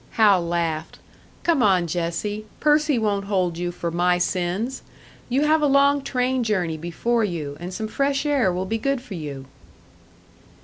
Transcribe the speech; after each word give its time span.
Hal 0.13 0.43
laughed. 0.47 0.97
"Come 1.43 1.61
on, 1.61 1.85
Jessie. 1.85 2.45
Percy 2.59 2.97
won't 2.97 3.25
hold 3.25 3.59
you 3.59 3.71
for 3.71 3.91
my 3.91 4.17
sins! 4.17 4.81
You 5.29 5.43
have 5.45 5.61
a 5.61 5.67
long 5.67 6.01
train 6.01 6.43
journey 6.43 6.75
before 6.75 7.23
you, 7.23 7.55
and 7.59 7.71
some 7.71 7.87
fresh 7.87 8.25
air 8.25 8.51
will 8.51 8.65
be 8.65 8.79
good 8.79 8.99
for 9.03 9.13
you." 9.13 9.45